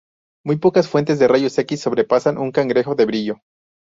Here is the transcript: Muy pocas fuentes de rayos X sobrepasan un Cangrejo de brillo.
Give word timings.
Muy 0.43 0.55
pocas 0.55 0.87
fuentes 0.89 1.19
de 1.19 1.27
rayos 1.27 1.55
X 1.59 1.79
sobrepasan 1.79 2.39
un 2.39 2.51
Cangrejo 2.51 2.95
de 2.95 3.05
brillo. 3.05 3.41